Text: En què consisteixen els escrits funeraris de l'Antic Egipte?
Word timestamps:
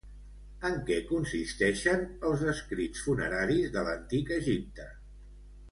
En 0.69 0.77
què 0.87 0.95
consisteixen 1.09 2.03
els 2.31 2.47
escrits 2.55 3.05
funeraris 3.11 3.71
de 3.79 3.87
l'Antic 3.91 4.35
Egipte? 4.43 4.91